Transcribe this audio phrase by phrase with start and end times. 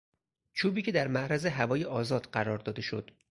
[0.53, 3.11] چوبی که در معرض هوای آزاد قرار داده شد